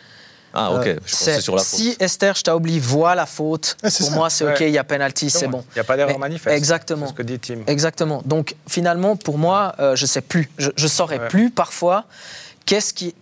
Ah, 0.53 0.73
ok, 0.73 0.87
Euh, 0.89 0.97
je 1.07 1.13
pensais 1.13 1.41
sur 1.41 1.55
la 1.55 1.63
faute. 1.63 1.79
Si 1.79 1.97
Esther 2.01 2.37
Staubli 2.37 2.81
voit 2.81 3.15
la 3.15 3.27
faute, 3.27 3.77
pour 3.83 3.91
ça. 3.93 4.11
moi 4.11 4.29
c'est 4.31 4.45
ok, 4.45 4.59
il 4.63 4.71
y 4.71 4.79
a 4.79 4.83
penalty, 4.85 5.31
c'est 5.31 5.47
bon. 5.47 5.63
Il 5.71 5.75
n'y 5.77 5.81
a 5.81 5.85
pas 5.85 5.97
d'erreur 5.97 6.15
Mais- 6.15 6.19
manifeste. 6.19 6.57
exactement. 6.57 7.07
C'est 7.07 7.13
ce 7.13 7.17
que 7.17 7.23
dit 7.23 7.39
Tim. 7.39 7.59
Exactement. 7.69 8.21
Donc 8.25 8.57
finalement, 8.67 9.15
pour 9.15 9.39
moi, 9.39 9.77
euh, 9.79 9.95
je 9.95 10.07
sais 10.07 10.23
plus, 10.23 10.51
je, 10.59 10.71
je 10.75 10.87
saurais 10.89 11.21
Ouais. 11.21 11.29
plus 11.29 11.51
parfois 11.51 12.05
qu'est-ce 12.71 12.95
qui, 12.95 13.13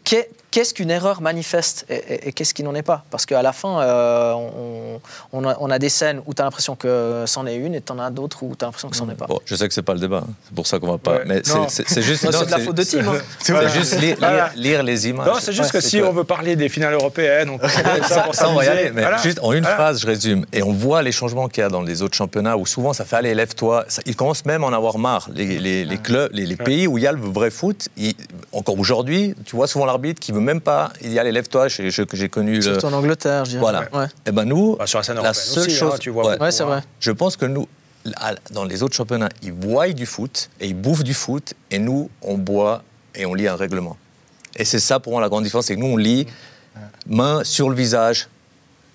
qu'est-ce 0.51 0.73
qu'une 0.75 0.91
erreur 0.91 1.21
manifeste 1.21 1.85
et, 1.89 1.95
et- 1.97 2.29
et 2.29 2.33
qu'est-ce 2.33 2.55
qui 2.55 2.63
n'en 2.63 2.75
est 2.75 2.83
pas? 2.83 3.05
Parce 3.11 3.27
qu'à 3.27 3.43
la 3.43 3.53
fin, 3.53 3.81
euh, 3.81 4.33
on, 4.33 5.01
on 5.33 5.45
a, 5.49 5.57
on 5.61 5.71
a 5.71 5.79
des 5.79 5.89
scènes 5.89 6.23
où 6.27 6.35
tu 6.35 6.41
as 6.43 6.45
l'impression 6.45 6.75
que 6.77 7.25
c'en 7.27 7.47
est 7.47 7.57
une 7.57 7.75
et 7.75 7.81
tu 7.81 7.93
en 7.93 7.99
as 7.99 8.11
d'autres 8.11 8.43
où 8.43 8.55
tu 8.57 8.65
as 8.65 8.69
l'impression 8.69 8.89
que 8.89 8.97
c'en 8.97 9.09
est 9.11 9.15
pas. 9.15 9.27
Bon, 9.27 9.41
je 9.45 9.55
sais 9.55 9.69
que 9.69 9.75
c'est 9.75 9.83
pas 9.83 9.95
le 9.95 10.01
débat, 10.01 10.25
c'est 10.47 10.55
pour 10.55 10.67
ça 10.67 10.79
qu'on 10.79 10.91
va 10.91 10.99
pas. 10.99 11.17
Ouais. 11.17 11.23
Mais 11.27 11.43
c'est- 11.45 12.01
juste. 12.03 12.23
C'est 12.31 12.47
de 12.47 12.51
la 12.51 12.59
faute 12.59 12.75
de 12.77 12.83
team. 12.85 13.07
hein. 13.09 13.19
C'est 13.41 13.69
juste 13.71 14.01
lire, 14.01 14.17
Voilà. 14.19 14.51
lire- 14.55 14.63
lire 14.63 14.83
les 14.83 15.09
images. 15.09 15.27
Non, 15.27 15.35
c'est 15.41 15.53
juste 15.53 15.73
Ouais, 15.75 15.81
que 15.81 15.87
si 15.87 15.99
que- 15.99 16.05
on 16.05 16.13
veut 16.13 16.25
parler 16.25 16.57
des 16.57 16.69
finales 16.69 16.95
européennes, 16.95 17.51
on 17.51 17.59
peut 17.59 17.69
ça 18.09 18.23
pour 18.23 18.35
Ça, 18.35 18.49
on 18.49 18.55
va 18.55 18.65
y 18.65 18.69
aller, 18.69 18.91
mais 18.95 19.03
Voilà. 19.03 19.19
juste 19.19 19.41
en 19.43 19.53
une 19.53 19.61
Voilà. 19.61 19.77
phrase, 19.77 20.01
je 20.01 20.07
résume. 20.07 20.45
Et 20.53 20.63
on 20.63 20.73
voit 20.73 21.03
les 21.03 21.13
changements 21.13 21.49
qu'il 21.49 21.63
y 21.63 21.65
a 21.65 21.69
dans 21.69 21.83
les 21.83 22.03
autres 22.03 22.17
championnats 22.17 22.57
où 22.57 22.65
souvent 22.67 22.93
ça 22.93 23.05
fait 23.05 23.17
aller, 23.17 23.35
lève-toi. 23.35 23.85
Ils 24.07 24.17
commencent 24.17 24.45
même 24.47 24.65
à 24.65 24.67
en 24.69 24.73
avoir 24.73 24.99
marre. 24.99 25.29
Les, 25.35 25.59
les- 25.59 25.85
les 25.85 25.99
clubs, 25.99 26.31
les, 26.33 26.47
les 26.47 26.57
pays 26.57 26.87
où 26.87 26.99
il 26.99 27.05
y 27.05 27.07
a 27.07 27.13
le 27.13 27.21
vrai 27.21 27.51
foot, 27.51 27.89
ils- 27.97 28.15
encore 28.53 28.79
aujourd'hui, 28.79 29.35
tu 29.45 29.57
vois 29.57 29.67
souvent 29.67 29.85
l'arbitre 29.85 30.21
qui 30.21 30.33
veut 30.33 30.38
même 30.41 30.61
pas. 30.61 30.93
Il 31.03 31.13
y 31.13 31.19
a 31.19 31.25
les 31.25 31.33
lève-toi, 31.33 31.69
que 31.69 32.17
j'ai 32.17 32.29
connu. 32.29 32.57
le- 32.57 32.63
Surtout 32.63 32.87
en 32.87 32.93
Angleterre, 32.93 33.45
je 33.45 33.51
dirais. 33.51 33.61
Voilà. 33.61 33.89
Ouais, 33.93 34.07
Et 34.27 34.33
ben 34.33 34.45
nous, 34.45 34.77
Bah, 34.77 34.87
sur 34.87 34.99
la 34.99 35.03
scène 35.03 35.17
la 35.17 35.23
européenne 35.23 35.45
seule 35.45 35.67
aussi, 35.67 35.77
chose, 35.77 35.93
hein, 35.95 35.99
tu 36.01 36.11
vois 36.11 36.25
ouais. 36.25 36.33
beaucoup, 36.33 36.45
Ouais, 36.45 36.51
c'est 36.53 36.63
hein. 36.63 36.67
vrai. 36.67 36.83
je 37.01 37.11
pense 37.13 37.37
que 37.37 37.47
nous, 37.47 37.67
dans 38.53 38.65
les 38.65 38.83
autres 38.83 38.95
championnats, 38.95 39.29
ils 39.43 39.53
voient 39.53 39.89
du 39.89 40.07
foot 40.07 40.51
et 40.61 40.67
ils 40.69 40.75
bouffent 40.81 41.05
du 41.05 41.15
foot, 41.15 41.55
et 41.71 41.79
nous, 41.79 42.11
on 42.23 42.39
boit 42.39 42.83
et 43.15 43.27
on 43.27 43.35
lit 43.35 43.49
un 43.49 43.57
règlement. 43.57 43.97
Et 44.57 44.65
c'est 44.65 44.79
ça 44.81 44.99
pour 45.01 45.13
moi 45.13 45.21
la 45.21 45.29
grande 45.29 45.45
différence, 45.45 45.67
c'est 45.67 45.75
que 45.75 45.81
nous, 45.81 45.87
on 45.87 45.97
lit 45.97 46.27
main 47.07 47.43
sur 47.45 47.69
le 47.69 47.75
visage, 47.77 48.29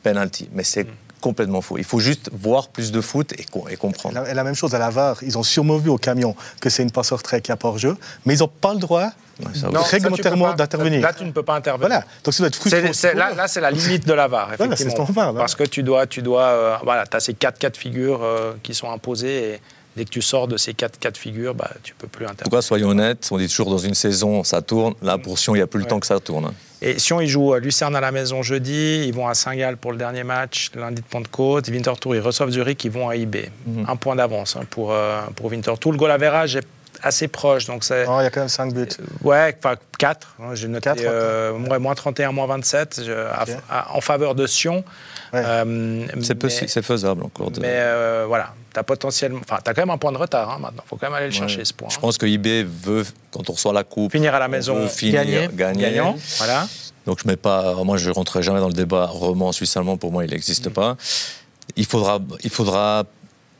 penalty. 0.03 0.50
Mais 0.53 0.63
c'est 0.63 0.88
complètement 1.24 1.62
faux. 1.62 1.77
Il 1.77 1.84
faut 1.86 2.00
juste 2.00 2.30
voir 2.34 2.68
plus 2.68 2.92
de 2.92 3.00
foot 3.01 3.32
et, 3.39 3.46
co- 3.46 3.65
et 3.70 3.74
Et 3.74 3.77
comprendre. 3.77 4.15
la, 4.22 4.30
et 4.30 4.34
la 4.34 4.44
même 4.44 4.53
chose 4.56 4.75
à 4.75 4.80
la 4.80 4.89
VAR, 4.89 5.18
ils 5.24 5.38
ont 5.38 5.44
sûrement 5.44 5.77
vu 5.77 5.89
au 5.89 5.98
camion 5.98 6.36
que 6.60 6.70
c'est 6.70 6.84
une 6.84 6.92
passe 6.92 7.12
hors 7.13 7.24
trait 7.24 7.39
qui 7.42 7.51
a 7.51 7.56
pas 7.56 7.70
hors-jeu, 7.70 7.96
mais 8.25 8.36
ils 8.36 8.39
n'ont 8.42 8.48
pas 8.50 8.74
le 8.74 8.80
droit 8.80 9.10
Ouais, 9.39 9.48
ça, 9.56 9.68
Non, 9.70 9.82
réglementairement 9.82 10.53
d'intervenir. 10.53 11.01
Là, 11.01 11.12
tu 11.12 11.24
ne 11.25 11.32
peux 11.32 11.42
pas 11.42 11.56
intervenir. 11.56 11.88
Voilà, 11.88 12.06
donc 12.24 12.34
ça 12.36 12.39
doit 12.44 12.50
être 12.50 12.56
frustrant. 12.56 12.94
C'est- 12.94 13.15
là, 13.15 13.34
là, 13.34 13.48
c'est 13.48 13.62
la 13.62 13.72
limite 13.72 14.06
de 14.06 14.13
la 14.13 14.27
VAR, 14.27 14.50
Voilà, 14.58 14.74
effectivement. 14.75 15.06
ce 15.06 15.12
qu'on 15.12 15.13
parle, 15.13 15.36
Parce 15.36 15.56
que 15.56 15.63
tu 15.63 15.82
dois, 15.82 16.06
tu 16.06 16.22
dois, 16.22 16.44
euh, 16.44 16.75
voilà, 16.84 17.06
as 17.12 17.20
ces 17.20 17.34
quatre 17.34 17.58
cas 17.58 17.72
de 17.72 17.77
figure 17.77 18.22
euh, 18.24 18.53
qui 18.62 18.75
sont 18.75 18.92
imposés 18.92 19.53
et 19.56 19.62
dès 19.96 20.06
que 20.06 20.12
tu 20.12 20.22
sors 20.22 20.48
de 20.48 20.56
ces 20.58 20.75
quatre 20.75 21.00
cas 21.00 21.10
de 21.10 21.18
figure, 21.18 21.56
bah, 21.56 21.72
tu 21.82 21.96
peux 21.96 22.06
plus 22.08 22.25
En 22.25 22.30
intervenir. 22.30 22.51
tout 22.51 22.56
cas, 22.58 22.62
soyons 22.62 22.89
honnêtes, 22.89 23.27
on 23.32 23.38
dit 23.38 23.48
toujours 23.48 23.72
dans 23.72 23.80
une 23.80 23.96
saison, 23.96 24.44
ça 24.44 24.62
tourne. 24.62 24.94
Là, 25.01 25.18
pour 25.18 25.39
Sion, 25.39 25.56
il 25.56 25.58
n'y 25.60 25.63
a 25.63 25.68
plus 25.68 25.80
le 25.80 25.86
Ouais. 25.86 25.89
temps 25.89 26.00
que 26.00 26.06
ça 26.08 26.20
tourne. 26.20 26.51
Et 26.85 26.99
Sion, 26.99 27.21
ils 27.21 27.29
jouent 27.29 27.53
à 27.53 27.59
Lucerne 27.59 27.95
à 27.95 28.01
la 28.01 28.11
maison 28.11 28.43
jeudi, 28.43 29.05
ils 29.07 29.13
vont 29.13 29.25
à 29.25 29.33
Saint-Gall 29.33 29.77
pour 29.77 29.93
le 29.93 29.97
dernier 29.97 30.25
match, 30.25 30.69
lundi 30.75 31.01
de 31.01 31.07
Pentecôte. 31.07 31.69
Winterthur, 31.69 32.13
ils 32.13 32.19
reçoivent 32.19 32.49
Zurich, 32.49 32.83
ils 32.83 32.91
vont 32.91 33.07
à 33.07 33.15
IB. 33.15 33.49
Mhm. 33.65 33.85
Un 33.87 33.95
point 33.95 34.17
d'avance 34.17 34.57
hein, 34.57 34.65
pour, 34.69 34.91
euh, 34.91 35.21
pour 35.33 35.45
Winterthur. 35.45 35.91
Le 35.91 35.97
goal 35.97 36.11
average 36.11 36.57
est 36.57 36.67
assez 37.03 37.27
proche, 37.27 37.65
donc 37.65 37.83
c'est... 37.83 38.05
Non, 38.05 38.19
il 38.22 38.24
y 38.24 38.27
a 38.27 38.29
quand 38.29 38.39
même 38.39 38.50
5 38.50 38.74
buts. 38.74 38.88
Ouais, 39.24 39.55
enfin 39.60 39.75
4. 40.00 40.36
J'ai 40.53 40.67
noté 40.67 40.83
Quatre, 40.86 41.01
euh, 41.03 41.51
ouais, 41.51 41.79
moins 41.79 41.93
31, 41.95 42.31
moins 42.31 42.48
27 42.48 43.01
je- 43.05 43.12
à- 43.12 43.43
Ok. 43.43 43.50
à- 43.69 43.95
en 43.95 44.01
faveur 44.01 44.36
de 44.36 44.48
Sion. 44.48 44.83
Ouais. 45.33 45.41
Euh, 45.45 46.05
C'est 46.22 46.36
mais- 46.36 46.48
possi- 46.50 46.67
c'est 46.67 46.81
faisable 46.81 47.24
encore. 47.24 47.51
de- 47.51 47.60
Mais 47.60 47.67
euh, 47.72 48.25
voilà, 48.27 48.53
tu 48.74 48.79
as 48.79 48.83
potentiellement. 48.83 49.39
Enfin, 49.43 49.60
tu 49.63 49.69
as 49.69 49.74
quand 49.74 49.81
même 49.81 49.89
un 49.89 49.98
point 49.98 50.12
de 50.12 50.17
retard 50.17 50.50
hein, 50.51 50.57
maintenant. 50.62 50.83
Il 50.86 50.89
faut 50.89 50.95
quand 50.98 51.07
même 51.07 51.15
aller 51.15 51.25
le 51.27 51.31
chercher 51.31 51.60
Ouais. 51.60 51.65
ce 51.65 51.74
point. 51.74 51.89
Je 51.89 51.95
hein. 51.98 52.01
pense 52.01 52.17
que 52.17 52.25
IB 52.25 52.63
veut, 52.63 53.03
quand 53.31 53.50
on 53.50 53.53
reçoit 53.53 53.74
la 53.74 53.83
coupe, 53.83 54.12
Finir 54.12 54.33
à 54.36 54.39
la 54.39 54.45
on 54.45 54.50
maison, 54.50 54.88
finir, 54.88 55.24
gagner. 55.25 55.50
gagner. 55.53 55.81
gagnant. 55.81 56.15
Voilà. 56.38 56.67
Donc 57.05 57.19
je 57.22 57.27
mets 57.27 57.36
pas, 57.36 57.74
moi 57.83 57.98
je 57.98 58.10
rentrerai 58.12 58.43
jamais 58.43 58.60
dans 58.62 58.67
le 58.69 58.74
débat 58.74 59.07
roman 59.07 59.51
suisse-allemand, 59.51 59.98
pour 59.98 60.12
moi 60.12 60.24
il 60.24 60.31
n'existe 60.31 60.69
pas. 60.69 60.95
Il 61.75 61.86
faudra, 61.86 62.19
il 62.43 62.50
faudra 62.50 63.03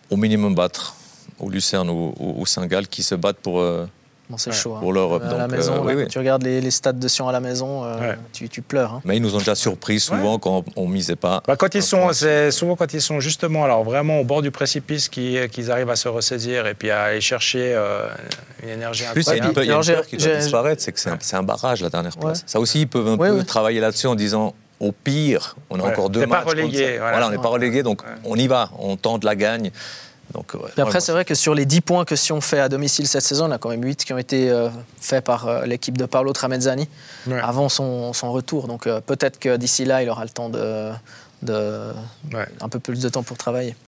au 0.10 0.16
minimum 0.16 0.54
battre 0.56 0.96
au 1.40 1.50
Lucerne 1.50 1.90
ou 1.90 2.14
ou- 2.20 2.36
ou 2.42 2.46
Saint-Gall 2.46 2.88
qui 2.88 3.04
se 3.04 3.16
battent 3.16 3.38
pour, 3.38 3.60
euh, 3.60 3.86
Bon, 4.30 4.38
c'est 4.38 4.52
Ouais. 4.52 4.56
chaud. 4.56 4.76
hein. 4.76 4.80
pour 4.80 4.94
l'Europe. 4.94 5.22
À 5.22 5.38
la 5.38 5.48
maison, 5.50 5.74
euh, 5.76 5.80
oui, 5.84 5.94
oui. 5.98 6.08
tu 6.08 6.18
regardes 6.18 6.44
les, 6.44 6.62
les 6.62 6.72
stades 6.72 6.98
de 6.98 7.08
Sion 7.10 7.28
à 7.28 7.34
la 7.34 7.42
maison, 7.42 7.84
euh, 7.84 8.00
Ouais. 8.00 8.18
tu, 8.32 8.48
tu 8.48 8.62
pleures. 8.62 8.94
hein. 8.94 9.02
Mais 9.04 9.18
ils 9.18 9.22
nous 9.22 9.36
ont 9.36 9.40
déjà 9.40 9.54
surpris 9.54 10.00
souvent 10.00 10.40
quand 10.40 10.64
on 10.78 10.88
misait 10.88 11.18
pas. 11.18 11.44
Bah, 11.46 11.58
quand 11.58 11.76
ils 11.76 11.84
sont, 11.84 12.14
c'est 12.14 12.50
souvent 12.50 12.78
quand 12.78 12.94
ils 12.94 13.02
sont 13.02 13.20
justement, 13.20 13.66
alors 13.66 13.84
vraiment 13.84 14.22
au 14.22 14.24
bord 14.24 14.42
du 14.42 14.50
précipice, 14.50 15.10
qu'ils 15.10 15.50
qu'ils 15.50 15.70
arrivent 15.72 15.90
à 15.90 15.98
se 15.98 16.08
ressaisir 16.08 16.66
et 16.68 16.74
puis 16.74 16.90
à 16.90 17.04
aller 17.04 17.22
chercher 17.22 17.74
euh, 17.76 18.08
une 18.64 18.70
énergie 18.70 19.04
plus, 19.12 19.24
il 19.28 19.28
y 19.28 19.32
a 19.32 19.36
une, 19.36 19.44
y 19.44 19.46
a 19.72 19.76
une 19.76 19.84
peur 19.86 20.08
qui 20.08 20.16
doit 20.18 20.36
disparaître, 20.38 20.82
c'est 20.82 20.94
que 20.94 21.00
c'est 21.02 21.10
un, 21.10 21.18
c'est 21.20 21.36
un 21.36 21.44
barrage 21.44 21.82
la 21.82 21.90
dernière 21.90 22.16
place. 22.16 22.40
Ouais. 22.40 22.44
Ça 22.48 22.62
aussi, 22.62 22.80
ils 22.82 22.88
peuvent 22.88 23.08
un 23.10 23.18
Ouais, 23.18 23.28
peu 23.30 23.38
ouais. 23.40 23.44
travailler 23.44 23.82
là-dessus 23.82 24.08
en 24.08 24.16
disant 24.16 24.56
au 24.80 24.94
pire, 24.94 25.58
on 25.70 25.80
a 25.80 25.84
Ouais. 25.84 25.90
encore 25.92 26.10
deux 26.10 26.22
pas 26.22 26.28
matchs. 26.28 26.44
contre 26.46 26.56
relégué, 26.58 26.96
ça. 26.96 27.00
voilà. 27.02 27.28
on 27.28 27.30
n'est 27.30 27.38
pas 27.38 27.50
relégué, 27.50 27.84
donc 27.84 28.02
on 28.24 28.36
y 28.38 28.48
va, 28.48 28.70
on 28.80 28.96
tente 28.96 29.26
la 29.26 29.36
gagne. 29.36 29.70
Donc, 30.34 30.54
ouais, 30.56 30.82
après, 30.82 31.00
c'est 31.00 31.12
vrai 31.12 31.26
que 31.26 31.36
sur 31.36 31.54
les 31.54 31.66
10 31.66 31.82
points 31.82 32.06
que 32.06 32.16
Sion 32.16 32.42
fait 32.42 32.60
à 32.60 32.68
domicile 32.68 33.08
cette 33.08 33.22
saison, 33.24 33.46
il 33.46 33.50
y 33.50 33.52
en 33.52 33.56
a 33.56 33.58
quand 33.60 33.70
même 33.70 33.84
8 33.84 34.04
qui 34.04 34.14
ont 34.14 34.18
été 34.18 34.50
euh, 34.50 34.70
faits 35.00 35.24
par 35.24 35.48
euh, 35.48 35.66
l'équipe 35.66 35.98
de 35.98 36.06
Paolo 36.06 36.34
Tramezzani 36.34 36.90
Ouais. 37.28 37.40
avant 37.40 37.70
son, 37.70 38.14
son 38.14 38.32
retour. 38.32 38.68
Donc 38.68 38.88
euh, 38.88 39.00
peut-être 39.00 39.38
que 39.40 39.56
d'ici 39.58 39.86
là, 39.86 40.02
il 40.02 40.10
aura 40.10 40.24
le 40.24 40.30
temps 40.32 40.50
de, 40.50 40.90
de 41.44 41.92
Ouais. 42.34 42.48
un 42.62 42.70
peu 42.70 42.80
plus 42.80 43.00
de 43.02 43.10
temps 43.10 43.22
pour 43.24 43.38
travailler. 43.38 43.76